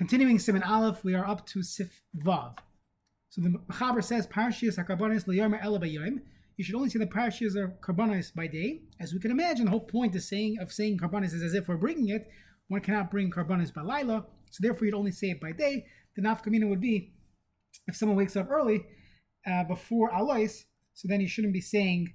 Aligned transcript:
Continuing 0.00 0.38
Siman 0.38 0.66
Aleph, 0.66 1.04
we 1.04 1.14
are 1.14 1.28
up 1.28 1.44
to 1.48 1.62
Sif 1.62 2.00
Vav. 2.16 2.56
So 3.28 3.42
the 3.42 3.50
Mechaber 3.50 4.02
says, 4.02 4.26
Parashiyas 4.26 4.82
HaKarbanis 4.82 5.26
L'Yomer 5.26 5.62
Ela 5.62 5.78
B'Yoim. 5.78 6.20
You 6.56 6.64
should 6.64 6.74
only 6.74 6.88
say 6.88 6.98
the 6.98 7.04
parashiyas 7.04 7.54
are 7.54 7.76
karbanis 7.82 8.34
by 8.34 8.46
day. 8.46 8.80
As 8.98 9.12
we 9.12 9.20
can 9.20 9.30
imagine, 9.30 9.66
the 9.66 9.70
whole 9.70 9.80
point 9.80 10.16
of 10.16 10.22
saying 10.22 10.56
of 10.58 10.72
saying 10.72 10.96
karbanis 10.96 11.34
is 11.34 11.42
as 11.42 11.52
if 11.52 11.68
we're 11.68 11.76
bringing 11.76 12.08
it. 12.08 12.30
One 12.68 12.80
cannot 12.80 13.10
bring 13.10 13.30
karbanis 13.30 13.74
by 13.74 13.82
laila, 13.82 14.24
so 14.50 14.58
therefore 14.60 14.86
you'd 14.86 14.94
only 14.94 15.10
say 15.10 15.32
it 15.32 15.38
by 15.38 15.52
day. 15.52 15.84
The 16.16 16.22
nafkamina 16.22 16.66
would 16.66 16.80
be 16.80 17.12
if 17.86 17.94
someone 17.94 18.16
wakes 18.16 18.36
up 18.36 18.50
early 18.50 18.86
uh, 19.46 19.64
before 19.64 20.08
alois, 20.14 20.64
so 20.94 21.08
then 21.08 21.20
you 21.20 21.28
shouldn't 21.28 21.52
be 21.52 21.60
saying 21.60 22.14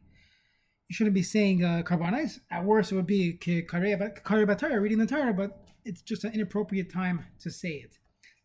you 0.89 0.95
shouldn't 0.95 1.13
be 1.13 1.21
saying 1.21 1.63
uh, 1.63 1.83
karbanis. 1.85 2.39
At 2.49 2.65
worst, 2.65 2.91
it 2.91 2.95
would 2.95 3.05
be 3.05 3.33
kari 3.33 3.95
reading 3.95 4.97
the 4.97 5.05
Torah, 5.05 5.33
but 5.35 5.64
it's 5.85 6.01
just 6.01 6.23
an 6.23 6.33
inappropriate 6.33 6.91
time 6.91 7.25
to 7.39 7.49
say 7.49 7.69
it. 7.69 7.97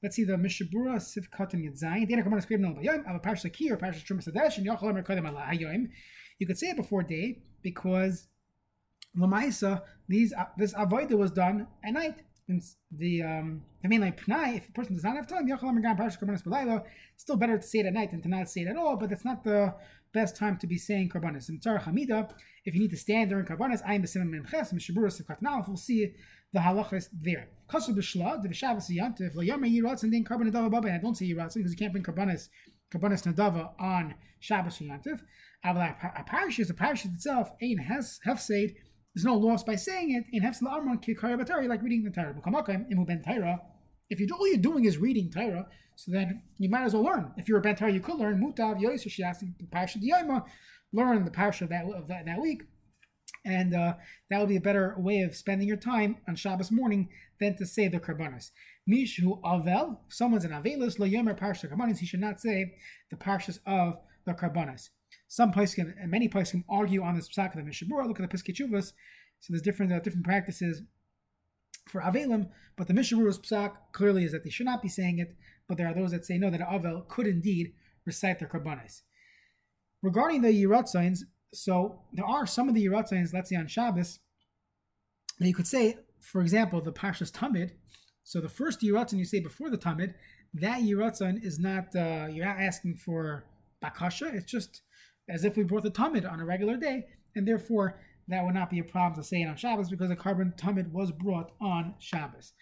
Let's 0.03 0.17
see 0.17 0.25
the 0.25 0.39
Mishnah 0.39 0.67
Berurah 0.67 0.97
Sivkat 0.97 1.55
and 1.55 1.65
Yadzayin. 1.65 2.09
Dana 2.09 2.23
Ava 2.23 3.19
Parsha 3.19 3.51
Parsha 3.77 4.29
Adesh, 4.29 4.57
and. 5.75 5.91
You 6.39 6.47
could 6.47 6.59
say 6.59 6.69
it 6.69 6.77
before 6.77 7.03
day 7.03 7.43
because 7.63 8.29
Lamaisa, 9.17 9.83
these 10.09 10.33
this 10.57 10.73
avoida 10.75 11.13
was 11.13 11.31
done 11.31 11.67
at 11.85 11.93
night. 11.93 12.23
The 12.93 13.23
um, 13.23 13.63
mean 13.85 14.01
like 14.01 14.21
Pnai, 14.21 14.57
if 14.57 14.69
a 14.69 14.73
person 14.73 14.95
does 14.95 15.05
not 15.05 15.17
have 15.17 15.27
time, 15.27 15.49
still 17.17 17.37
better 17.37 17.59
to 17.59 17.67
say 17.67 17.79
it 17.81 17.87
at 17.87 17.93
night 17.93 18.11
than 18.11 18.23
to 18.23 18.29
not 18.29 18.51
say 18.51 18.63
it 18.63 18.69
at 18.69 18.77
all, 18.77 18.97
but 18.97 19.11
that's 19.11 19.25
not 19.25 19.45
the 19.45 19.75
best 20.13 20.37
time 20.37 20.57
to 20.59 20.67
be 20.67 20.77
saying 20.77 21.11
Karbanis. 21.11 21.49
If 22.65 22.75
you 22.75 22.81
need 22.81 22.91
to 22.91 22.97
stand 22.97 23.31
during 23.31 23.47
Karbanis, 23.47 23.83
I 23.87 23.95
am 23.95 24.03
Nalaf, 24.03 25.69
we'll 25.69 25.77
see 25.77 26.13
the 26.53 26.61
halachas 26.61 27.09
there. 27.13 27.49
Kasher 27.69 27.95
the 27.95 28.03
and 30.87 30.93
I 30.93 30.99
don't 30.99 31.17
say 31.17 31.27
yiratz 31.27 31.55
because 31.55 31.73
you 31.73 31.79
can't 31.79 31.93
bring 31.93 32.03
karbanis, 32.03 32.49
karbanis 32.93 33.23
nadava 33.23 33.71
on 33.79 34.15
Shabbos 34.41 34.79
yantiv. 34.79 35.21
Aval 35.65 35.95
a 36.19 36.25
parish 36.25 36.59
is 36.59 36.71
a 36.71 36.75
parish 36.75 37.05
itself. 37.05 37.53
Ein 37.63 37.79
hefseid. 38.27 38.75
There's 39.15 39.25
no 39.25 39.37
loss 39.37 39.63
by 39.65 39.77
saying 39.77 40.13
it. 40.13 40.25
In 40.33 40.43
hefsel 40.43 40.69
kikara 41.03 41.39
batari, 41.39 41.69
like 41.69 41.83
reading 41.83 42.05
the 42.05 42.11
Torah. 42.11 42.35
Ben 42.35 43.23
Torah. 43.23 43.61
If 44.09 44.21
you 44.21 44.29
all 44.33 44.49
you're 44.49 44.59
doing 44.59 44.85
is 44.85 44.99
reading 44.99 45.31
Torah, 45.31 45.67
so 45.97 46.13
then 46.13 46.43
you 46.59 46.69
might 46.69 46.83
as 46.83 46.95
well 46.95 47.05
learn. 47.05 47.33
If 47.37 47.49
you're 47.49 47.59
a 47.59 47.63
ben 47.63 47.77
Torah, 47.77 47.93
you 47.93 48.01
could 48.01 48.17
learn 48.17 48.41
mutav 48.41 48.81
yoyis 48.81 49.07
shiasi 49.07 49.53
the 49.59 49.65
of 49.65 50.01
the 50.01 50.43
learn 50.93 51.25
the 51.25 51.31
parish 51.31 51.63
of 51.63 51.69
that 51.69 51.85
of 51.85 52.09
that, 52.09 52.27
that 52.27 52.41
week 52.41 52.63
and 53.45 53.75
uh, 53.75 53.95
that 54.29 54.39
would 54.39 54.49
be 54.49 54.57
a 54.57 54.61
better 54.61 54.95
way 54.99 55.21
of 55.21 55.35
spending 55.35 55.67
your 55.67 55.77
time 55.77 56.17
on 56.29 56.37
Shabbos 56.37 56.71
morning 56.71 57.09
than 57.39 57.57
to 57.57 57.67
say 57.67 57.89
the 57.89 58.01
karbanos. 58.01 58.51
Mishu 58.89 59.41
avel, 59.43 59.99
if 60.09 60.15
someone's 60.15 60.45
an 60.45 60.53
avelus, 60.53 60.99
lo 60.99 61.07
yomer 61.07 61.39
parsha 61.39 61.71
karbanos, 61.71 61.99
he 61.99 62.07
should 62.07 62.21
not 62.21 62.41
say 62.41 62.75
the 63.11 63.17
parshas 63.17 63.59
of 63.67 63.99
the 64.27 64.35
karbanos. 64.35 64.91
Some 65.31 65.53
poskim 65.53 65.95
and 65.97 66.11
many 66.11 66.29
poskim 66.29 66.65
argue 66.69 67.05
on 67.05 67.15
this 67.15 67.29
psak 67.29 67.51
of 67.51 67.59
the 67.59 67.63
Mishnah 67.63 67.87
Berurah. 67.87 68.09
Look 68.09 68.19
at 68.19 68.29
the 68.29 68.37
Piskei 68.37 68.53
Teshuvos. 68.53 68.93
So 69.39 69.53
there's 69.53 69.63
different 69.63 69.93
uh, 69.93 70.01
different 70.01 70.25
practices 70.25 70.83
for 71.89 72.01
avelim, 72.01 72.49
but 72.77 72.89
the 72.89 72.95
Mishnah 72.95 73.17
Berurah's 73.17 73.39
psak 73.39 73.75
clearly 73.93 74.25
is 74.25 74.33
that 74.33 74.43
they 74.43 74.51
should 74.51 74.67
not 74.67 74.83
be 74.83 74.89
saying 74.89 75.21
it. 75.21 75.37
But 75.69 75.79
there 75.79 75.87
are 75.87 75.95
those 75.95 76.11
that 76.11 76.27
say 76.27 76.37
no, 76.37 76.51
that 76.51 76.61
avel 76.61 77.07
could 77.07 77.29
indeed 77.29 77.75
recite 78.05 78.41
the 78.41 78.47
karbanos. 78.47 79.03
Regarding 80.03 80.43
the 80.43 80.49
Yirat 80.49 80.89
signs, 80.89 81.25
so 81.55 82.01
there 82.13 82.27
are 82.27 82.45
some 82.45 82.69
of 82.69 82.75
the 82.75 82.85
Yeratzins, 82.85 83.33
let's 83.33 83.51
say 83.51 83.57
on 83.57 83.69
Shabbos, 83.69 84.19
that 85.39 85.47
you 85.47 85.55
could 85.55 85.69
say, 85.69 85.97
for 86.19 86.41
example, 86.41 86.81
the 86.81 86.93
Parshas 86.93 87.31
Tamid. 87.31 87.71
So 88.25 88.41
the 88.41 88.49
first 88.49 88.81
Yeratzin 88.81 89.19
you 89.19 89.25
say 89.25 89.39
before 89.39 89.71
the 89.71 89.79
Tamid, 89.79 90.15
that 90.55 90.81
Yeratzin 90.81 91.45
is 91.45 91.61
not, 91.61 91.95
uh, 91.95 92.27
you're 92.29 92.47
not 92.47 92.59
asking 92.59 92.97
for 92.97 93.45
Bakasha, 93.81 94.35
it's 94.35 94.51
just 94.51 94.83
as 95.31 95.45
if 95.45 95.57
we 95.57 95.63
brought 95.63 95.85
the 95.85 95.91
Tamid 95.91 96.31
on 96.31 96.41
a 96.41 96.45
regular 96.45 96.77
day, 96.77 97.05
and 97.37 97.47
therefore 97.47 98.01
that 98.29 98.45
would 98.45 98.55
not 98.55 98.71
be 98.71 98.79
a 98.79 98.85
problem 98.85 99.21
to 99.21 99.27
say 99.27 99.43
it 99.43 99.47
on 99.47 99.57
Shabbos 99.57 99.91
because 99.91 100.09
the 100.09 100.17
carbon 100.17 100.53
Tamid 100.57 100.91
was 100.93 101.11
brought 101.11 101.53
on 101.61 101.95
Shabbos. 101.99 102.53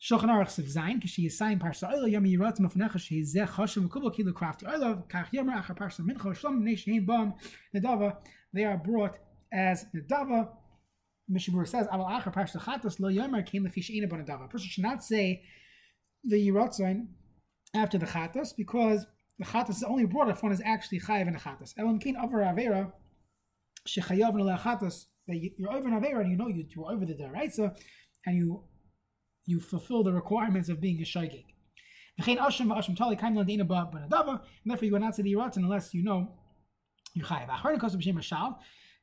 Shulchan 0.00 0.30
Aruch 0.30 0.48
Siv 0.48 0.74
Zayin, 0.74 1.02
Kishi 1.02 1.26
Yisayin 1.26 1.60
Parsha 1.60 2.10
Yom 2.10 2.24
Yirat 2.24 2.58
Shehi 2.58 3.22
Zeh 3.22 3.46
Krafti 3.46 4.64
Kach 5.08 5.30
Yomer 5.30 5.62
Achar 5.62 5.76
Parsha 5.76 6.00
Mincha 6.00 6.34
Shlom 6.34 7.06
Bam 7.06 7.34
Nedava 7.74 8.16
they 8.54 8.64
are 8.64 8.78
brought 8.78 9.18
as 9.52 9.84
Nedava 9.94 10.48
Mishabur 11.30 11.68
says 11.68 11.86
Aval 11.88 12.08
Achar 12.08 12.32
Parsha 12.32 12.58
Chatas 12.58 12.98
Lo 12.98 13.10
Yomer 13.10 13.44
Kain 13.44 13.62
Lefi 13.62 13.82
Sheina 13.82 14.08
Bon 14.08 14.24
Nedava 14.24 14.46
a 14.46 14.48
person 14.48 14.68
should 14.68 14.84
not 14.84 15.04
say 15.04 15.42
the 16.24 16.48
Yirat 16.48 17.06
after 17.74 17.98
the 17.98 18.06
Chatas 18.06 18.56
because 18.56 19.06
the 19.40 19.46
Chatas 19.46 19.70
is 19.70 19.82
only 19.82 20.04
brought 20.04 20.28
if 20.28 20.42
one 20.42 20.52
is 20.52 20.60
actually 20.64 21.00
Chayav 21.00 21.26
in 21.26 21.32
the 21.32 21.38
Chatas 21.40 21.72
Elam 21.78 21.98
Kain 21.98 22.14
Avar 22.14 22.40
Avera 22.40 22.92
Shechayav 23.88 24.38
in 24.38 24.46
the 24.46 24.52
Chatas 24.52 25.06
that 25.26 25.50
you're 25.58 25.72
over 25.72 25.88
an 25.88 25.94
Avera 25.98 26.20
and 26.20 26.30
you 26.30 26.36
know 26.36 26.48
you, 26.48 26.66
you're 26.68 26.92
over 26.92 27.06
the 27.06 27.16
right 27.32 27.52
so 27.52 27.72
and 28.26 28.36
you 28.36 28.62
you 29.46 29.58
fulfill 29.58 30.04
the 30.04 30.12
requirements 30.12 30.68
of 30.68 30.80
being 30.80 31.00
a 31.00 31.04
shaygig. 31.04 31.46
And 32.18 32.26
therefore 32.28 32.50
you 34.82 34.92
will 34.92 35.00
not 35.00 35.16
say 35.16 35.22
the 35.22 35.32
Yiratzin 35.32 35.56
unless 35.56 35.94
you 35.94 36.04
know 36.04 36.28
you're 37.14 37.24
chayav. 37.24 38.56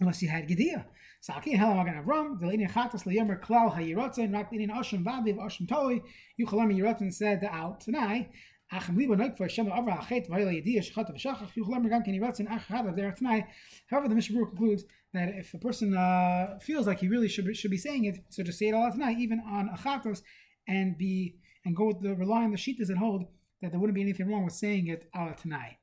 unless 0.00 0.22
you 0.22 0.28
had 0.28 0.48
Gedia. 0.48 0.84
Saki 1.20 1.52
hela 1.52 1.74
Magen 1.74 2.02
Avraham, 2.04 2.38
the 2.38 2.46
lady 2.46 2.66
chatas 2.66 3.04
liyomer 3.04 3.40
klal 3.40 3.74
hayirotzen, 3.74 4.32
rak 4.32 4.52
linin 4.52 4.70
oshim 4.70 5.04
vadiv 5.04 5.38
oshim 5.38 5.68
toi, 5.68 6.00
yuchalam 6.38 6.74
yirotzen 6.76 7.12
said 7.12 7.42
out 7.50 7.80
tonight. 7.80 8.30
Achem 8.72 8.96
liba 8.96 9.16
noik 9.16 9.36
for 9.36 9.44
Hashem 9.44 9.66
avra 9.66 9.98
achet 10.00 10.28
vayla 10.28 10.52
yedia 10.52 10.80
shechat 10.80 11.08
of 11.08 11.16
shachach 11.16 11.52
yuchalam 11.56 11.88
gam 11.88 12.02
ken 12.02 12.14
yirotzen 12.14 12.48
achad 12.48 12.94
there 12.96 13.12
tonight. 13.12 13.46
However, 13.88 14.08
the 14.08 14.14
Mishnah 14.14 14.44
concludes 14.46 14.84
that 15.12 15.28
if 15.34 15.54
a 15.54 15.58
person 15.58 15.96
uh, 15.96 16.58
feels 16.60 16.86
like 16.86 17.00
he 17.00 17.08
really 17.08 17.28
should 17.28 17.56
should 17.56 17.70
be 17.70 17.78
saying 17.78 18.04
it, 18.04 18.18
so 18.28 18.42
just 18.42 18.58
say 18.58 18.68
it 18.68 18.74
all 18.74 18.90
tonight, 18.90 19.16
even 19.18 19.40
on 19.40 19.68
achatos, 19.68 20.22
and 20.68 20.98
be 20.98 21.36
and 21.64 21.76
go 21.76 21.86
with 21.86 22.02
the 22.02 22.14
rely 22.14 22.44
on 22.44 22.50
the 22.50 22.56
shitas 22.56 22.88
that 22.88 22.98
hold 22.98 23.24
that 23.62 23.70
there 23.70 23.80
wouldn't 23.80 23.94
be 23.94 24.02
anything 24.02 24.28
wrong 24.30 24.44
with 24.44 24.54
saying 24.54 24.88
it 24.88 25.08
ala 25.16 25.34
tonight. 25.34 25.78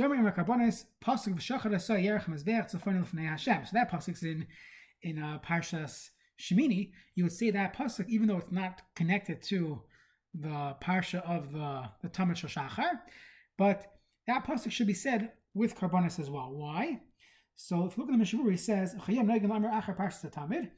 Yomer 0.00 0.34
Karbonis 0.34 0.84
pasuk 1.04 1.34
v'shachar 1.34 1.74
asa 1.74 1.94
yerech 1.94 2.24
mezbeach 2.24 2.72
tzafon 2.72 3.02
l'fnei 3.02 3.28
Hashem. 3.28 3.66
So 3.66 3.70
that 3.74 3.90
pasuk 3.90 4.22
in 4.22 4.46
in 5.02 5.22
uh, 5.22 5.38
Parshas 5.44 6.08
Shemini. 6.38 6.92
You 7.14 7.24
would 7.24 7.32
say 7.32 7.50
that 7.50 7.76
pasuk 7.76 8.08
even 8.08 8.28
though 8.28 8.38
it's 8.38 8.50
not 8.50 8.80
connected 8.94 9.42
to 9.42 9.82
the 10.32 10.76
parsha 10.82 11.20
of 11.28 11.52
the 11.52 11.90
the 12.02 12.08
Tamid 12.08 12.36
Shachar, 12.36 13.00
but 13.58 13.98
that 14.26 14.46
pasuk 14.46 14.70
should 14.70 14.86
be 14.86 14.94
said 14.94 15.32
with 15.52 15.76
Karbonis 15.76 16.18
as 16.18 16.30
well. 16.30 16.50
Why? 16.50 17.00
So 17.56 17.84
if 17.84 17.96
you 17.96 18.02
look 18.02 18.12
at 18.12 18.18
the 18.18 18.24
Mishabur, 18.24 18.50
he 18.50 18.56
says 18.56 18.94
Chayim 18.94 19.26
Noigin 19.26 19.50
Lamer 19.50 19.68
Achar 19.68 19.96
Parshas 19.96 20.32
Tamid. 20.32 20.70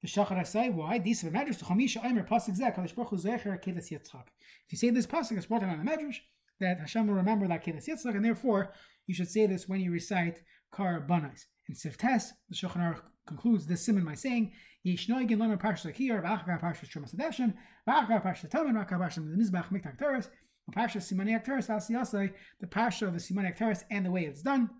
The 0.00 0.08
Shachar 0.08 0.40
Asai, 0.40 0.72
why? 0.72 0.98
These 0.98 1.22
of 1.22 1.32
the 1.32 1.38
Medrash, 1.38 1.58
the 1.58 1.64
Chamisha 1.66 2.04
Aimer 2.04 2.26
Pasuk 2.26 2.58
Zeh. 2.58 2.76
If 2.76 4.72
you 4.72 4.78
say 4.78 4.90
this 4.90 5.06
pasuk, 5.06 5.36
it's 5.36 5.46
brought 5.46 5.60
down 5.60 5.70
on 5.70 5.84
the 5.84 5.90
Medrash 5.90 6.16
that 6.60 6.80
Hashem 6.80 7.06
will 7.06 7.14
remember 7.14 7.48
that 7.48 7.64
Kedas 7.64 7.88
Yitzchak, 7.88 8.14
and 8.14 8.24
therefore 8.24 8.72
you 9.06 9.14
should 9.14 9.30
say 9.30 9.46
this 9.46 9.68
when 9.68 9.80
you 9.80 9.90
recite 9.90 10.42
Kar 10.70 11.00
Banais. 11.00 11.46
In 11.68 11.74
Siftes, 11.74 12.32
the 12.48 12.54
Shulchan 12.54 12.78
Aruch 12.78 13.02
concludes 13.26 13.66
this 13.66 13.84
simon 13.84 14.04
by 14.04 14.14
saying, 14.14 14.52
Yishnoigin 14.84 15.38
Lamer 15.38 15.56
Parsha 15.56 15.94
Akir, 15.94 16.22
Vachgar 16.22 16.60
Parsha 16.60 16.88
Trumas 16.88 17.14
Adeshin, 17.14 17.54
Vachgar 17.88 18.22
Parsha 18.22 18.50
Taman, 18.50 18.74
Vachgar 18.74 18.98
Parsha 18.98 19.20
Mizbach 19.20 19.68
Miktak 19.68 19.96
Teres, 19.96 20.28
Parsha 20.74 20.98
Simani 20.98 21.40
Akteres 21.40 21.68
Asiyasai, 21.68 22.32
the 22.60 22.66
Parsha 22.66 23.06
of 23.06 23.12
the 23.12 23.20
Simani 23.20 23.56
Akteres, 23.56 23.84
and 23.90 24.06
the 24.06 24.10
way 24.10 24.24
it's 24.24 24.42
done. 24.42 24.70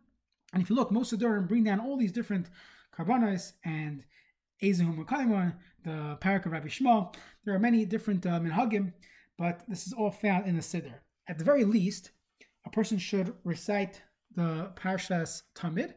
And 0.53 0.63
if 0.63 0.71
you 0.71 0.77
look, 0.77 0.91
most 0.91 1.13
of 1.13 1.19
Durham 1.19 1.47
bring 1.47 1.65
down 1.65 1.81
all 1.81 1.97
these 1.97 2.13
different 2.13 2.49
Karbanos 2.97 3.53
and 3.65 4.03
Ezehum 4.63 5.05
Makaimon, 5.05 5.55
the 5.85 6.19
Parak 6.21 6.47
of 6.47 6.53
Rabbi 6.53 6.69
Shmuel. 6.69 7.15
There 7.45 7.55
are 7.55 7.59
many 7.59 7.85
different 7.85 8.27
uh, 8.27 8.39
minhagim, 8.41 8.93
but 9.39 9.63
this 9.69 9.87
is 9.87 9.93
all 9.93 10.11
found 10.11 10.47
in 10.47 10.57
the 10.57 10.63
Siddur 10.63 10.99
at 11.29 11.39
the 11.39 11.45
very 11.45 11.65
least, 11.65 12.11
a 12.67 12.71
person 12.71 12.99
should 12.99 13.35
recite 13.45 14.03
the 14.35 14.71
Parshas 14.77 15.43
Tamid, 15.55 15.95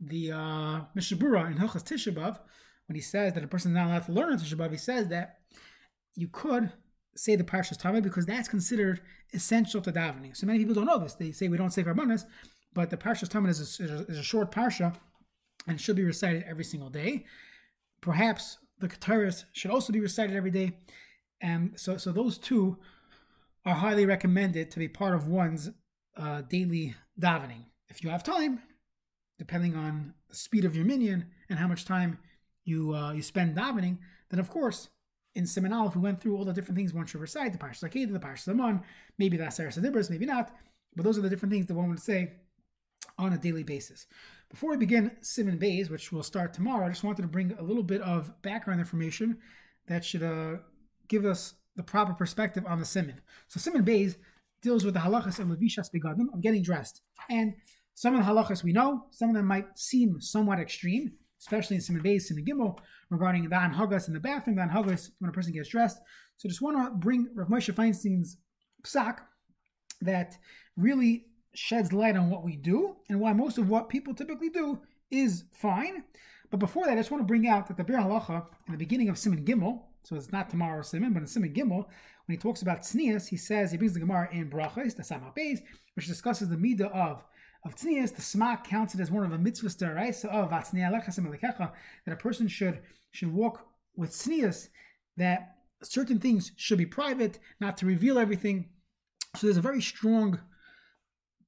the 0.00 0.32
uh, 0.32 0.80
Mishnah 0.94 1.16
Berurah 1.18 1.50
in 1.50 1.58
Hilchas 1.58 1.84
Tishabav, 1.84 2.38
when 2.86 2.96
he 2.96 3.00
says 3.00 3.32
that 3.34 3.44
a 3.44 3.48
person 3.48 3.70
is 3.70 3.76
not 3.76 3.86
allowed 3.86 4.04
to 4.06 4.12
learn 4.12 4.32
on 4.32 4.38
Tisha 4.38 4.54
B'av, 4.54 4.70
he 4.70 4.76
says 4.76 5.08
that 5.08 5.38
you 6.14 6.28
could 6.28 6.70
say 7.16 7.36
the 7.36 7.44
Parshas 7.44 7.80
Tamid 7.80 8.02
because 8.02 8.26
that's 8.26 8.48
considered 8.48 9.00
essential 9.32 9.80
to 9.80 9.92
davening. 9.92 10.36
So 10.36 10.46
many 10.46 10.58
people 10.58 10.74
don't 10.74 10.86
know 10.86 10.98
this. 10.98 11.14
They 11.14 11.32
say 11.32 11.48
we 11.48 11.56
don't 11.56 11.72
say 11.72 11.82
Karbanas, 11.82 12.24
but 12.74 12.90
the 12.90 12.96
Parshas 12.96 13.28
Tamid 13.28 13.50
is 13.50 13.80
a, 13.80 13.84
is 14.10 14.18
a 14.18 14.22
short 14.22 14.50
Parsha 14.50 14.94
and 15.66 15.80
should 15.80 15.96
be 15.96 16.04
recited 16.04 16.44
every 16.46 16.64
single 16.64 16.90
day. 16.90 17.24
Perhaps 18.00 18.58
the 18.80 18.88
Keteris 18.88 19.44
should 19.52 19.70
also 19.70 19.92
be 19.92 20.00
recited 20.00 20.36
every 20.36 20.50
day. 20.50 20.78
And 21.40 21.78
so, 21.78 21.96
so 21.96 22.12
those 22.12 22.38
two 22.38 22.78
are 23.64 23.74
highly 23.74 24.06
recommended 24.06 24.70
to 24.70 24.78
be 24.78 24.88
part 24.88 25.14
of 25.14 25.28
one's 25.28 25.70
uh, 26.16 26.42
daily 26.42 26.94
davening. 27.20 27.64
If 27.88 28.02
you 28.02 28.10
have 28.10 28.22
time, 28.22 28.62
depending 29.38 29.74
on 29.74 30.14
the 30.28 30.36
speed 30.36 30.64
of 30.64 30.76
your 30.76 30.84
minion 30.84 31.26
and 31.48 31.58
how 31.58 31.68
much 31.68 31.84
time 31.84 32.18
you 32.64 32.94
uh, 32.94 33.12
you 33.12 33.22
spend 33.22 33.56
davening, 33.56 33.98
then 34.30 34.40
of 34.40 34.50
course 34.50 34.88
in 35.34 35.44
Siman 35.44 35.74
Aleph 35.74 35.96
we 35.96 36.02
went 36.02 36.20
through 36.20 36.36
all 36.36 36.44
the 36.44 36.52
different 36.52 36.76
things 36.76 36.94
one 36.94 37.06
should 37.06 37.20
recite, 37.20 37.52
the 37.52 37.58
Parshas 37.58 37.88
Akedah, 37.88 38.12
the 38.12 38.18
Parshas 38.18 38.44
Zaman, 38.44 38.82
maybe 39.18 39.36
that's 39.36 39.58
Aseres 39.58 39.78
Hadibros, 39.78 40.10
maybe 40.10 40.26
not, 40.26 40.54
but 40.94 41.04
those 41.04 41.18
are 41.18 41.22
the 41.22 41.30
different 41.30 41.52
things 41.52 41.66
that 41.66 41.74
one 41.74 41.88
would 41.88 42.00
say 42.00 42.32
on 43.18 43.32
a 43.32 43.38
daily 43.38 43.62
basis. 43.62 44.06
Before 44.50 44.70
we 44.70 44.76
begin 44.76 45.10
Siman 45.20 45.58
Beis, 45.58 45.90
which 45.90 46.12
will 46.12 46.22
start 46.22 46.54
tomorrow, 46.54 46.86
I 46.86 46.90
just 46.90 47.04
wanted 47.04 47.22
to 47.22 47.28
bring 47.28 47.52
a 47.58 47.62
little 47.62 47.82
bit 47.82 48.00
of 48.02 48.40
background 48.42 48.80
information 48.80 49.38
that 49.86 50.04
should 50.04 50.22
uh, 50.22 50.58
give 51.08 51.24
us 51.24 51.54
the 51.76 51.82
proper 51.82 52.14
perspective 52.14 52.64
on 52.66 52.78
the 52.78 52.84
Siman. 52.84 53.16
So 53.48 53.58
Siman 53.58 53.84
Beis 53.84 54.16
deals 54.62 54.84
with 54.84 54.94
the 54.94 55.00
halachas 55.00 55.38
of 55.38 55.48
Levishas 55.48 55.90
Begadim, 55.94 56.32
of 56.32 56.40
getting 56.40 56.62
dressed. 56.62 57.02
And 57.28 57.54
some 57.94 58.14
of 58.14 58.24
the 58.24 58.30
halachas 58.30 58.62
we 58.62 58.72
know, 58.72 59.06
some 59.10 59.28
of 59.28 59.36
them 59.36 59.46
might 59.46 59.78
seem 59.78 60.20
somewhat 60.20 60.58
extreme, 60.58 61.12
especially 61.40 61.76
in 61.76 61.82
Siman 61.82 62.04
Beis, 62.04 62.30
Siman 62.30 62.46
Gimel, 62.46 62.78
regarding 63.10 63.44
the 63.44 63.56
Anhagas 63.56 64.08
in 64.08 64.14
the 64.14 64.20
bathroom, 64.20 64.56
the 64.56 64.62
Anhagas 64.62 65.10
when 65.18 65.28
a 65.28 65.32
person 65.32 65.52
gets 65.52 65.68
dressed. 65.68 65.98
So 66.36 66.48
just 66.48 66.62
want 66.62 66.76
to 66.76 66.94
bring 66.94 67.28
Rav 67.34 67.48
Moshe 67.48 67.72
Feinstein's 67.74 68.38
psak 68.82 69.18
that 70.00 70.36
really 70.76 71.26
sheds 71.54 71.92
light 71.92 72.16
on 72.16 72.30
what 72.30 72.44
we 72.44 72.56
do 72.56 72.96
and 73.08 73.20
why 73.20 73.32
most 73.32 73.58
of 73.58 73.68
what 73.68 73.88
people 73.88 74.14
typically 74.14 74.50
do 74.50 74.80
is 75.10 75.44
fine. 75.52 76.04
But 76.50 76.58
before 76.60 76.84
that, 76.86 76.92
I 76.92 76.96
just 76.96 77.10
want 77.10 77.22
to 77.22 77.26
bring 77.26 77.46
out 77.46 77.68
that 77.68 77.76
the 77.76 77.84
Biur 77.84 78.02
Halacha 78.02 78.46
in 78.66 78.72
the 78.72 78.78
beginning 78.78 79.08
of 79.08 79.16
Siman 79.16 79.44
Gimel, 79.44 79.82
so 80.04 80.16
it's 80.16 80.32
not 80.32 80.50
tomorrow 80.50 80.82
Siman, 80.82 81.14
but 81.14 81.22
in 81.22 81.26
Siman 81.26 81.54
Gimel, 81.54 81.86
when 82.26 82.36
he 82.36 82.36
talks 82.36 82.62
about 82.62 82.82
tznias, 82.82 83.28
he 83.28 83.36
says 83.36 83.70
he 83.70 83.76
brings 83.76 83.94
the 83.94 84.00
Gemara 84.00 84.28
in 84.32 84.50
Brachos, 84.50 84.96
the 84.96 85.02
Samach 85.02 85.36
Beis, 85.36 85.60
which 85.94 86.06
discusses 86.06 86.48
the 86.48 86.56
midah 86.56 86.92
of 86.92 87.24
of 87.64 87.74
tznias. 87.74 88.14
The 88.14 88.22
Smak 88.22 88.64
counts 88.64 88.94
it 88.94 89.00
as 89.00 89.10
one 89.10 89.24
of 89.24 89.30
the 89.30 89.38
mitzvahs 89.38 89.76
deraisa 89.76 90.28
oh, 90.30 90.42
of 90.42 90.50
that 90.50 92.12
a 92.12 92.16
person 92.16 92.48
should 92.48 92.80
should 93.10 93.32
walk 93.32 93.66
with 93.96 94.10
tznias, 94.10 94.68
that 95.16 95.56
certain 95.82 96.18
things 96.18 96.52
should 96.56 96.78
be 96.78 96.86
private, 96.86 97.38
not 97.60 97.76
to 97.78 97.86
reveal 97.86 98.18
everything. 98.18 98.68
So 99.36 99.46
there's 99.46 99.56
a 99.56 99.62
very 99.62 99.82
strong 99.82 100.40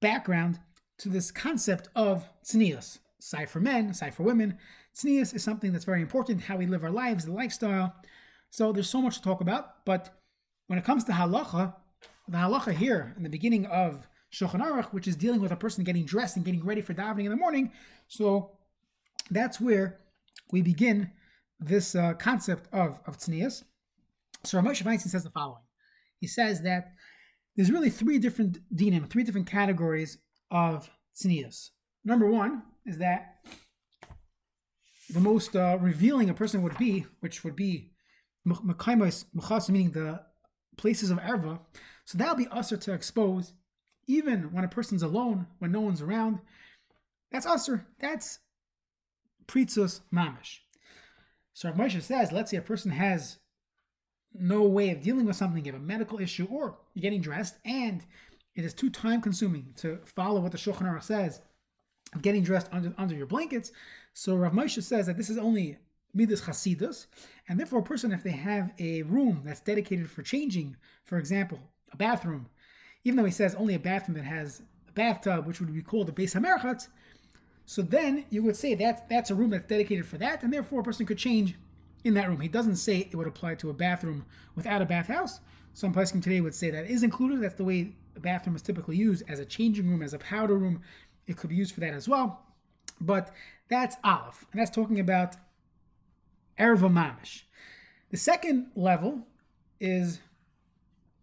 background 0.00 0.60
to 0.98 1.08
this 1.08 1.30
concept 1.30 1.88
of 1.94 2.28
tznius. 2.44 2.98
Side 3.18 3.50
for 3.50 3.60
men, 3.60 3.92
side 3.92 4.14
for 4.14 4.22
women. 4.22 4.58
Tznius 4.94 5.34
is 5.34 5.42
something 5.42 5.72
that's 5.72 5.84
very 5.84 6.00
important, 6.00 6.42
how 6.42 6.56
we 6.56 6.66
live 6.66 6.84
our 6.84 6.90
lives, 6.90 7.24
the 7.24 7.32
lifestyle. 7.32 7.94
So 8.50 8.72
there's 8.72 8.88
so 8.88 9.02
much 9.02 9.16
to 9.16 9.22
talk 9.22 9.40
about. 9.40 9.84
But 9.84 10.10
when 10.66 10.78
it 10.78 10.84
comes 10.84 11.04
to 11.04 11.12
halacha, 11.12 11.74
the 12.28 12.38
halacha 12.38 12.72
here 12.72 13.14
in 13.16 13.22
the 13.22 13.28
beginning 13.28 13.66
of 13.66 14.06
Shulchan 14.32 14.60
Aruch, 14.60 14.92
which 14.92 15.08
is 15.08 15.16
dealing 15.16 15.40
with 15.40 15.52
a 15.52 15.56
person 15.56 15.84
getting 15.84 16.04
dressed 16.04 16.36
and 16.36 16.44
getting 16.44 16.64
ready 16.64 16.80
for 16.80 16.94
davening 16.94 17.24
in 17.24 17.30
the 17.30 17.36
morning, 17.36 17.72
so 18.08 18.52
that's 19.30 19.60
where 19.60 20.00
we 20.52 20.62
begin 20.62 21.10
this 21.60 21.94
uh, 21.94 22.14
concept 22.14 22.68
of 22.72 22.98
of. 23.06 23.20
So 23.20 24.58
Ramesh 24.58 24.82
Feinstein 24.82 25.08
says 25.08 25.24
the 25.24 25.30
following. 25.30 25.62
He 26.20 26.26
says 26.26 26.62
that 26.62 26.92
there's 27.56 27.72
really 27.72 27.90
three 27.90 28.18
different 28.18 28.58
dinim, 28.74 29.08
three 29.08 29.22
different 29.22 29.46
categories 29.46 30.18
of 30.50 30.90
tznius. 31.16 31.70
Number 32.04 32.30
one 32.30 32.62
is 32.84 32.98
that 32.98 33.36
the 35.10 35.20
most 35.20 35.56
uh, 35.56 35.78
revealing 35.80 36.30
a 36.30 36.34
person 36.34 36.62
would 36.62 36.76
be, 36.78 37.06
which 37.20 37.44
would 37.44 37.56
be 37.56 37.92
mechaimas 38.46 39.68
meaning 39.68 39.90
the 39.90 40.20
places 40.76 41.10
of 41.10 41.18
erva. 41.18 41.58
So 42.04 42.18
that'll 42.18 42.36
be 42.36 42.48
usher 42.48 42.76
to 42.76 42.92
expose, 42.92 43.52
even 44.06 44.52
when 44.52 44.64
a 44.64 44.68
person's 44.68 45.02
alone, 45.02 45.46
when 45.58 45.72
no 45.72 45.80
one's 45.80 46.02
around. 46.02 46.40
That's 47.32 47.46
usher. 47.46 47.86
That's 47.98 48.38
pritzus 49.46 50.00
mamish. 50.14 50.58
So 51.52 51.68
Rav 51.68 51.78
Moshe 51.78 52.02
says, 52.02 52.32
let's 52.32 52.50
say 52.50 52.58
a 52.58 52.62
person 52.62 52.90
has 52.90 53.38
no 54.34 54.62
way 54.62 54.90
of 54.90 55.02
dealing 55.02 55.24
with 55.24 55.36
something, 55.36 55.64
you 55.64 55.72
have 55.72 55.80
a 55.80 55.84
medical 55.84 56.20
issue, 56.20 56.46
or 56.50 56.76
you're 56.94 57.02
getting 57.02 57.22
dressed, 57.22 57.56
and 57.64 58.04
it 58.54 58.64
is 58.64 58.74
too 58.74 58.90
time 58.90 59.22
consuming 59.22 59.72
to 59.76 59.98
follow 60.04 60.40
what 60.40 60.52
the 60.52 60.58
Shulchan 60.58 60.82
Aruch 60.82 61.02
says, 61.02 61.40
getting 62.20 62.42
dressed 62.42 62.68
under, 62.72 62.92
under 62.98 63.14
your 63.14 63.26
blankets. 63.26 63.72
So 64.12 64.36
Rav 64.36 64.52
Moshe 64.52 64.82
says 64.82 65.06
that 65.06 65.16
this 65.16 65.30
is 65.30 65.38
only 65.38 65.78
midas 66.16 66.40
chasidus, 66.40 67.06
and 67.48 67.58
therefore 67.58 67.80
a 67.80 67.82
person, 67.82 68.12
if 68.12 68.22
they 68.22 68.30
have 68.30 68.72
a 68.78 69.02
room 69.02 69.42
that's 69.44 69.60
dedicated 69.60 70.10
for 70.10 70.22
changing, 70.22 70.76
for 71.04 71.18
example, 71.18 71.58
a 71.92 71.96
bathroom, 71.96 72.48
even 73.04 73.16
though 73.16 73.24
he 73.24 73.30
says 73.30 73.54
only 73.54 73.74
a 73.74 73.78
bathroom 73.78 74.16
that 74.16 74.24
has 74.24 74.62
a 74.88 74.92
bathtub, 74.92 75.46
which 75.46 75.60
would 75.60 75.72
be 75.72 75.82
called 75.82 76.08
a 76.08 76.12
base 76.12 76.34
Hamerchatz, 76.34 76.88
so 77.66 77.82
then 77.82 78.24
you 78.30 78.42
would 78.44 78.56
say 78.56 78.74
that's 78.74 79.02
that's 79.10 79.30
a 79.30 79.34
room 79.34 79.50
that's 79.50 79.66
dedicated 79.66 80.06
for 80.06 80.18
that, 80.18 80.42
and 80.42 80.52
therefore 80.52 80.80
a 80.80 80.84
person 80.84 81.04
could 81.04 81.18
change 81.18 81.56
in 82.04 82.14
that 82.14 82.28
room. 82.28 82.40
He 82.40 82.48
doesn't 82.48 82.76
say 82.76 82.98
it 82.98 83.14
would 83.14 83.26
apply 83.26 83.56
to 83.56 83.70
a 83.70 83.74
bathroom 83.74 84.24
without 84.54 84.80
a 84.80 84.86
bathhouse. 84.86 85.40
Some 85.74 85.92
poskim 85.92 86.22
today 86.22 86.40
would 86.40 86.54
say 86.54 86.70
that 86.70 86.86
is 86.86 87.02
included. 87.02 87.42
That's 87.42 87.54
the 87.54 87.64
way 87.64 87.92
a 88.14 88.20
bathroom 88.20 88.56
is 88.56 88.62
typically 88.62 88.96
used 88.96 89.24
as 89.28 89.40
a 89.40 89.44
changing 89.44 89.90
room, 89.90 90.02
as 90.02 90.14
a 90.14 90.18
powder 90.18 90.56
room. 90.56 90.80
It 91.26 91.36
could 91.36 91.50
be 91.50 91.56
used 91.56 91.74
for 91.74 91.80
that 91.80 91.92
as 91.92 92.08
well. 92.08 92.40
But 93.00 93.34
that's 93.68 93.96
Aleph, 94.04 94.46
and 94.52 94.60
that's 94.60 94.70
talking 94.70 95.00
about 95.00 95.36
Erva 96.58 96.90
Mamish. 96.90 97.42
The 98.10 98.16
second 98.16 98.68
level 98.74 99.26
is 99.80 100.20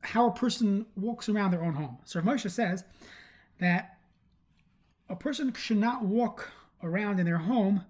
how 0.01 0.27
a 0.27 0.33
person 0.33 0.85
walks 0.95 1.29
around 1.29 1.51
their 1.51 1.63
own 1.63 1.73
home. 1.75 1.97
So 2.03 2.21
Moshe 2.21 2.49
says 2.51 2.83
that 3.59 3.97
a 5.09 5.15
person 5.15 5.53
should 5.53 5.77
not 5.77 6.03
walk 6.03 6.51
around 6.81 7.19
in 7.19 7.25
their 7.25 7.37
home 7.37 7.85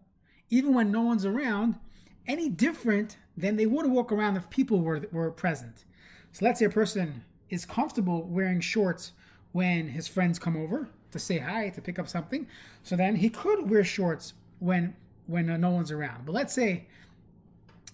even 0.49 0.73
when 0.73 0.91
no 0.91 1.01
one's 1.01 1.25
around 1.25 1.79
any 2.27 2.47
different 2.49 3.17
than 3.35 3.55
they 3.55 3.65
would 3.65 3.87
walk 3.87 4.11
around 4.11 4.37
if 4.37 4.49
people 4.49 4.81
were 4.81 5.01
were 5.11 5.31
present. 5.31 5.85
So 6.31 6.45
let's 6.45 6.59
say 6.59 6.65
a 6.65 6.69
person 6.69 7.23
is 7.49 7.65
comfortable 7.65 8.23
wearing 8.23 8.59
shorts 8.59 9.13
when 9.51 9.89
his 9.89 10.07
friends 10.07 10.39
come 10.39 10.55
over 10.55 10.89
to 11.11 11.19
say 11.19 11.39
hi, 11.39 11.69
to 11.69 11.81
pick 11.81 11.99
up 11.99 12.07
something. 12.07 12.47
So 12.83 12.95
then 12.95 13.15
he 13.15 13.29
could 13.29 13.69
wear 13.69 13.83
shorts 13.83 14.33
when 14.59 14.95
when 15.25 15.47
no 15.59 15.69
one's 15.69 15.91
around. 15.91 16.25
But 16.25 16.33
let's 16.33 16.53
say 16.53 16.87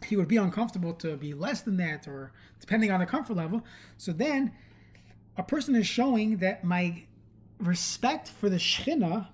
he 0.06 0.16
would 0.16 0.28
be 0.28 0.38
uncomfortable 0.38 0.94
to 0.94 1.18
be 1.18 1.34
less 1.34 1.62
than 1.62 1.78
that 1.78 2.08
or 2.08 2.32
depending 2.60 2.92
on 2.92 3.00
the 3.00 3.06
comfort 3.06 3.36
level. 3.36 3.64
So 3.98 4.12
then 4.12 4.52
a 5.38 5.44
person 5.44 5.76
is 5.76 5.88
showing 5.88 6.38
that 6.38 6.64
my 6.64 7.04
respect 7.60 8.30
for 8.30 8.50
the 8.50 8.58
Shekhinah 8.58 9.28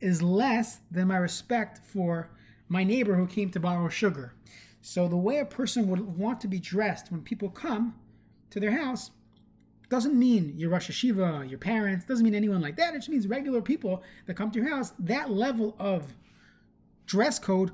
is 0.00 0.22
less 0.22 0.80
than 0.90 1.08
my 1.08 1.16
respect 1.16 1.78
for 1.86 2.30
my 2.68 2.84
neighbor 2.84 3.14
who 3.14 3.26
came 3.26 3.50
to 3.50 3.60
borrow 3.60 3.88
sugar. 3.88 4.34
So 4.80 5.06
the 5.06 5.16
way 5.16 5.38
a 5.38 5.44
person 5.44 5.88
would 5.88 6.18
want 6.18 6.40
to 6.40 6.48
be 6.48 6.58
dressed 6.58 7.12
when 7.12 7.22
people 7.22 7.48
come 7.48 7.94
to 8.50 8.58
their 8.58 8.72
house 8.72 9.12
doesn't 9.88 10.18
mean 10.18 10.54
your 10.56 10.70
Rosh 10.70 10.90
Yeshiva, 10.90 11.48
your 11.48 11.58
parents, 11.58 12.06
doesn't 12.06 12.24
mean 12.24 12.34
anyone 12.34 12.62
like 12.62 12.76
that. 12.76 12.94
It 12.94 12.98
just 12.98 13.10
means 13.10 13.26
regular 13.26 13.60
people 13.60 14.02
that 14.26 14.34
come 14.34 14.50
to 14.50 14.58
your 14.58 14.68
house. 14.68 14.92
That 14.98 15.30
level 15.30 15.76
of 15.78 16.14
dress 17.06 17.38
code 17.38 17.72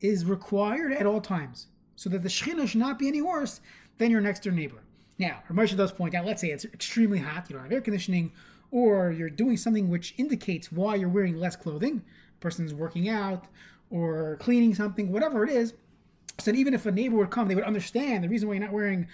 is 0.00 0.24
required 0.24 0.92
at 0.92 1.06
all 1.06 1.20
times 1.20 1.66
so 1.94 2.10
that 2.10 2.22
the 2.22 2.28
Shekhinah 2.28 2.68
should 2.68 2.80
not 2.80 2.98
be 2.98 3.08
any 3.08 3.22
worse 3.22 3.60
than 3.98 4.10
your 4.10 4.20
next 4.20 4.42
door 4.42 4.52
neighbor. 4.52 4.82
Now, 5.18 5.42
Ramesh 5.48 5.76
does 5.76 5.92
point 5.92 6.14
out, 6.14 6.26
let's 6.26 6.42
say 6.42 6.50
it's 6.50 6.66
extremely 6.66 7.18
hot, 7.18 7.48
you 7.48 7.54
don't 7.54 7.64
have 7.64 7.72
air 7.72 7.80
conditioning, 7.80 8.32
or 8.70 9.10
you're 9.10 9.30
doing 9.30 9.56
something 9.56 9.88
which 9.88 10.14
indicates 10.18 10.70
why 10.70 10.96
you're 10.96 11.08
wearing 11.08 11.38
less 11.38 11.56
clothing. 11.56 12.02
A 12.36 12.40
person's 12.40 12.74
working 12.74 13.08
out, 13.08 13.46
or 13.90 14.36
cleaning 14.40 14.74
something, 14.74 15.10
whatever 15.10 15.44
it 15.44 15.50
is, 15.50 15.72
so 16.38 16.50
that 16.50 16.58
even 16.58 16.74
if 16.74 16.84
a 16.84 16.92
neighbor 16.92 17.16
would 17.16 17.30
come, 17.30 17.48
they 17.48 17.54
would 17.54 17.64
understand 17.64 18.22
the 18.22 18.28
reason 18.28 18.48
why 18.48 18.54
you're 18.54 18.64
not 18.64 18.72
wearing 18.72 19.08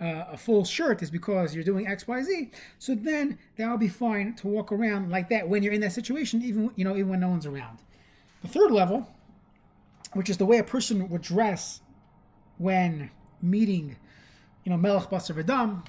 uh, 0.00 0.24
a 0.32 0.36
full 0.36 0.64
shirt 0.64 1.02
is 1.02 1.10
because 1.10 1.54
you're 1.54 1.64
doing 1.64 1.86
X, 1.86 2.08
Y, 2.08 2.22
Z. 2.22 2.50
So 2.78 2.94
then 2.94 3.38
that 3.56 3.70
would 3.70 3.80
be 3.80 3.88
fine 3.88 4.34
to 4.36 4.48
walk 4.48 4.72
around 4.72 5.10
like 5.10 5.28
that 5.28 5.48
when 5.48 5.62
you're 5.62 5.72
in 5.72 5.80
that 5.82 5.92
situation, 5.92 6.42
even 6.42 6.70
you 6.76 6.84
know, 6.84 6.96
even 6.96 7.10
when 7.10 7.20
no 7.20 7.28
one's 7.28 7.46
around. 7.46 7.78
The 8.40 8.48
third 8.48 8.70
level, 8.70 9.06
which 10.14 10.30
is 10.30 10.36
the 10.36 10.46
way 10.46 10.58
a 10.58 10.64
person 10.64 11.08
would 11.08 11.22
dress 11.22 11.80
when 12.58 13.10
meeting, 13.40 13.96
you 14.64 14.70
know, 14.70 14.76
Melech 14.76 15.10
Basar 15.10 15.42
V'Dam, 15.42 15.84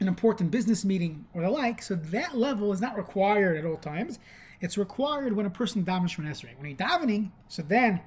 an 0.00 0.08
important 0.08 0.50
business 0.50 0.84
meeting 0.84 1.26
or 1.34 1.42
the 1.42 1.50
like. 1.50 1.82
So 1.82 1.94
that 1.94 2.36
level 2.36 2.72
is 2.72 2.80
not 2.80 2.96
required 2.96 3.56
at 3.56 3.64
all 3.64 3.76
times. 3.76 4.18
It's 4.60 4.78
required 4.78 5.34
when 5.34 5.46
a 5.46 5.50
person 5.50 5.84
davens 5.84 6.14
from 6.14 6.24
Esrei. 6.24 6.56
When 6.58 6.68
you're 6.68 6.78
davening, 6.78 7.30
so 7.48 7.62
then 7.62 8.00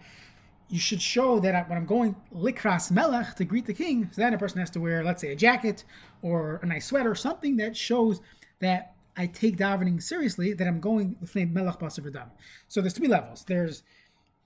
you 0.68 0.80
should 0.80 1.02
show 1.02 1.40
that 1.40 1.68
when 1.68 1.78
I'm 1.78 1.86
going 1.86 2.16
likras 2.34 2.92
melech 2.92 3.36
to 3.36 3.46
greet 3.46 3.66
the 3.66 3.74
king, 3.74 4.10
so 4.12 4.22
then 4.22 4.34
a 4.34 4.38
person 4.38 4.60
has 4.60 4.70
to 4.72 4.80
wear, 4.80 5.04
let's 5.04 5.22
say, 5.22 5.32
a 5.32 5.36
jacket 5.36 5.84
or 6.22 6.60
a 6.62 6.66
nice 6.66 6.86
sweater, 6.86 7.12
or 7.12 7.16
something 7.16 7.58
that 7.58 7.76
shows 7.76 8.22
that 8.60 8.94
I 9.18 9.26
take 9.28 9.58
davening 9.58 10.02
seriously, 10.02 10.54
that 10.54 10.68
I'm 10.68 10.80
going 10.80 11.18
l'fnei 11.22 11.52
melech 11.52 11.80
v'dam. 11.80 12.30
So 12.68 12.82
there's 12.82 12.94
three 12.94 13.08
levels. 13.08 13.46
There's 13.48 13.84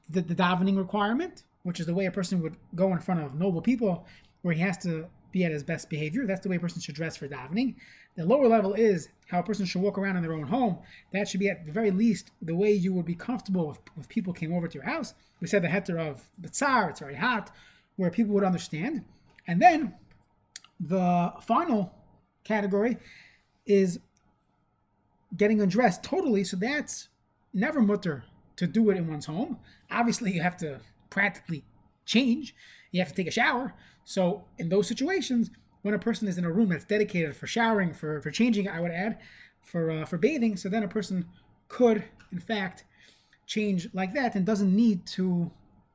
the, 0.09 0.21
the 0.21 0.35
davening 0.35 0.77
requirement, 0.77 1.43
which 1.63 1.79
is 1.79 1.85
the 1.85 1.93
way 1.93 2.05
a 2.05 2.11
person 2.11 2.41
would 2.41 2.55
go 2.75 2.91
in 2.93 2.99
front 2.99 3.21
of 3.21 3.35
noble 3.35 3.61
people, 3.61 4.05
where 4.41 4.53
he 4.53 4.61
has 4.61 4.77
to 4.79 5.07
be 5.31 5.43
at 5.43 5.51
his 5.51 5.63
best 5.63 5.89
behavior. 5.89 6.25
That's 6.25 6.41
the 6.41 6.49
way 6.49 6.57
a 6.57 6.59
person 6.59 6.81
should 6.81 6.95
dress 6.95 7.17
for 7.17 7.27
davening. 7.27 7.75
The 8.15 8.25
lower 8.25 8.47
level 8.47 8.73
is 8.73 9.09
how 9.27 9.39
a 9.39 9.43
person 9.43 9.65
should 9.65 9.81
walk 9.81 9.97
around 9.97 10.17
in 10.17 10.21
their 10.21 10.33
own 10.33 10.47
home. 10.47 10.77
That 11.11 11.27
should 11.27 11.39
be 11.39 11.49
at 11.49 11.65
the 11.65 11.71
very 11.71 11.89
least 11.89 12.29
the 12.41 12.55
way 12.55 12.71
you 12.71 12.93
would 12.93 13.05
be 13.05 13.15
comfortable 13.15 13.75
if, 13.97 14.07
people 14.09 14.33
came 14.33 14.53
over 14.53 14.67
to 14.67 14.73
your 14.75 14.85
house. 14.85 15.15
We 15.41 15.47
said 15.47 15.63
the 15.63 15.67
heter 15.69 15.97
of 15.97 16.29
tsar, 16.51 16.89
it's 16.89 16.99
very 16.99 17.15
hot, 17.15 17.51
where 17.95 18.11
people 18.11 18.35
would 18.35 18.43
understand. 18.43 19.03
And 19.47 19.61
then 19.61 19.95
the 20.79 21.33
final 21.41 21.93
category 22.43 22.97
is 23.65 23.99
getting 25.35 25.61
undressed 25.61 26.03
totally. 26.03 26.43
So 26.43 26.57
that's 26.57 27.07
never 27.53 27.81
mutter 27.81 28.25
to 28.55 28.67
do 28.67 28.89
it 28.89 28.97
in 28.97 29.07
one's 29.07 29.25
home. 29.25 29.59
Obviously, 29.91 30.31
you 30.31 30.41
have 30.41 30.57
to 30.57 30.79
practically 31.09 31.63
change. 32.05 32.55
You 32.91 32.99
have 32.99 33.09
to 33.09 33.15
take 33.15 33.27
a 33.27 33.31
shower. 33.31 33.73
So 34.03 34.45
in 34.57 34.69
those 34.69 34.87
situations, 34.87 35.49
when 35.81 35.93
a 35.93 35.99
person 35.99 36.27
is 36.27 36.37
in 36.37 36.45
a 36.45 36.51
room 36.51 36.69
that's 36.69 36.85
dedicated 36.85 37.35
for 37.35 37.47
showering, 37.47 37.93
for, 37.93 38.21
for 38.21 38.31
changing, 38.31 38.67
I 38.67 38.79
would 38.79 38.91
add, 38.91 39.19
for 39.61 39.91
uh, 39.91 40.05
for 40.05 40.17
bathing, 40.17 40.57
so 40.57 40.69
then 40.69 40.83
a 40.83 40.87
person 40.87 41.25
could, 41.67 42.03
in 42.31 42.39
fact, 42.39 42.85
change 43.45 43.87
like 43.93 44.13
that 44.13 44.35
and 44.35 44.45
doesn't 44.45 44.73
need 44.75 45.05
to 45.05 45.51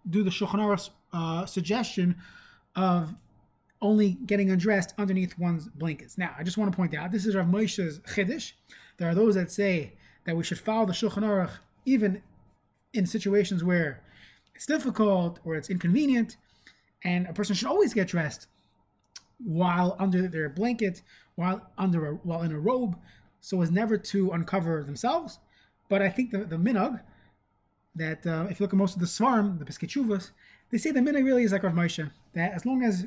do 0.08 0.22
the 0.22 0.30
Shulchan 0.30 0.56
Aruch 0.56 0.90
uh, 1.12 1.46
suggestion 1.46 2.16
of 2.76 3.14
only 3.80 4.12
getting 4.26 4.50
undressed 4.50 4.94
underneath 4.98 5.38
one's 5.38 5.68
blankets. 5.68 6.18
Now, 6.18 6.34
I 6.38 6.42
just 6.42 6.58
want 6.58 6.72
to 6.72 6.76
point 6.76 6.94
out 6.94 7.12
this 7.12 7.26
is 7.26 7.34
Rav 7.34 7.46
Moshe's 7.46 8.00
chiddush. 8.00 8.52
There 8.96 9.08
are 9.08 9.14
those 9.14 9.34
that 9.36 9.50
say 9.50 9.94
that 10.24 10.36
we 10.36 10.42
should 10.42 10.58
follow 10.58 10.86
the 10.86 10.92
Shulchan 10.92 11.22
Aruch 11.22 11.52
even 11.84 12.22
in 12.92 13.06
situations 13.06 13.62
where 13.62 14.02
it's 14.54 14.66
difficult 14.66 15.38
or 15.44 15.54
it's 15.54 15.70
inconvenient, 15.70 16.36
and 17.04 17.26
a 17.26 17.32
person 17.32 17.54
should 17.54 17.68
always 17.68 17.94
get 17.94 18.08
dressed 18.08 18.48
while 19.38 19.94
under 19.98 20.26
their 20.26 20.48
blanket, 20.48 21.02
while 21.36 21.70
under 21.78 22.06
a, 22.06 22.14
while 22.14 22.42
in 22.42 22.52
a 22.52 22.58
robe, 22.58 22.98
so 23.40 23.62
as 23.62 23.70
never 23.70 23.96
to 23.96 24.30
uncover 24.30 24.82
themselves. 24.82 25.38
But 25.88 26.02
I 26.02 26.08
think 26.08 26.32
the 26.32 26.38
the 26.38 26.56
minhag 26.56 27.00
that 27.94 28.26
uh, 28.26 28.46
if 28.50 28.58
you 28.58 28.64
look 28.64 28.72
at 28.72 28.78
most 28.78 28.94
of 28.94 29.00
the 29.00 29.06
svarm, 29.06 29.58
the 29.58 29.64
Piskei 29.64 30.30
they 30.70 30.78
say 30.78 30.90
the 30.90 31.00
minhag 31.00 31.24
really 31.24 31.44
is 31.44 31.52
like 31.52 31.62
Rav 31.62 31.72
Moshe 31.72 32.10
that 32.34 32.52
as 32.52 32.66
long 32.66 32.82
as 32.82 33.06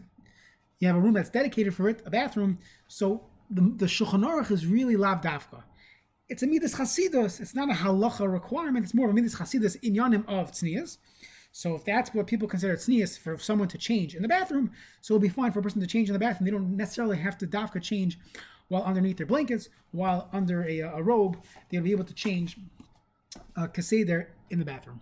you 0.79 0.87
have 0.87 0.97
a 0.97 0.99
room 0.99 1.13
that's 1.13 1.29
dedicated 1.29 1.75
for 1.75 1.87
it, 1.89 2.01
a 2.05 2.09
bathroom, 2.09 2.57
so 2.87 3.23
the, 3.49 3.61
the 3.61 3.85
Shulchan 3.85 4.25
Aruch 4.25 4.51
is 4.51 4.65
really 4.65 4.95
lav 4.95 5.21
dafka. 5.21 5.63
It's 6.31 6.43
a 6.43 6.47
midas 6.47 6.75
chasidus. 6.75 7.41
It's 7.41 7.53
not 7.53 7.69
a 7.69 7.73
halacha 7.73 8.31
requirement. 8.31 8.85
It's 8.85 8.93
more 8.93 9.07
of 9.07 9.11
a 9.11 9.13
midas 9.13 9.35
chasidus 9.35 9.75
inyanim 9.81 10.23
of 10.29 10.53
tznias. 10.53 10.97
So 11.51 11.75
if 11.75 11.83
that's 11.83 12.13
what 12.13 12.25
people 12.25 12.47
consider 12.47 12.77
tznius 12.77 13.19
for 13.19 13.37
someone 13.37 13.67
to 13.67 13.77
change 13.77 14.15
in 14.15 14.21
the 14.21 14.29
bathroom, 14.29 14.71
so 15.01 15.13
it'll 15.13 15.21
be 15.21 15.27
fine 15.27 15.51
for 15.51 15.59
a 15.59 15.61
person 15.61 15.81
to 15.81 15.87
change 15.87 16.07
in 16.07 16.13
the 16.13 16.19
bathroom. 16.19 16.45
They 16.45 16.51
don't 16.51 16.77
necessarily 16.77 17.17
have 17.17 17.37
to 17.39 17.47
dafka 17.47 17.81
change 17.81 18.17
while 18.69 18.83
underneath 18.83 19.17
their 19.17 19.25
blankets, 19.25 19.67
while 19.91 20.29
under 20.31 20.63
a, 20.63 20.79
a 20.79 21.03
robe, 21.03 21.37
they'll 21.69 21.83
be 21.83 21.91
able 21.91 22.05
to 22.05 22.13
change 22.13 22.57
uh, 23.57 23.67
kaseder 23.67 24.27
in 24.49 24.59
the 24.59 24.65
bathroom. 24.65 25.01